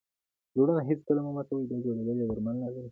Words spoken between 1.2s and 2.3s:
مه ماتوئ! بیا جوړېدل ئې